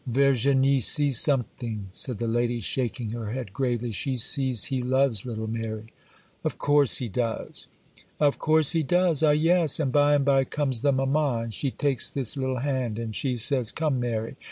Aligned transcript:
'Virginie 0.07 0.79
sees 0.79 1.19
something!' 1.19 1.85
said 1.91 2.17
the 2.17 2.27
lady, 2.27 2.59
shaking 2.59 3.11
her 3.11 3.31
head 3.33 3.53
gravely; 3.53 3.91
'she 3.91 4.15
sees 4.15 4.63
he 4.63 4.81
loves 4.81 5.27
little 5.27 5.45
Mary.' 5.45 5.93
'Of 6.43 6.57
course 6.57 6.97
he 6.97 7.07
does!' 7.07 7.67
'Of 8.19 8.39
course 8.39 8.71
he 8.71 8.81
does?—ah, 8.81 9.29
yes; 9.29 9.79
and 9.79 9.91
by 9.91 10.15
and 10.15 10.25
by 10.25 10.43
comes 10.45 10.79
the 10.81 10.91
mamma, 10.91 11.41
and 11.43 11.53
she 11.53 11.69
takes 11.69 12.09
this 12.09 12.35
little 12.35 12.61
hand, 12.61 12.97
and 12.97 13.15
she 13.15 13.37
says, 13.37 13.71
"Come, 13.71 13.99
Mary!" 13.99 14.37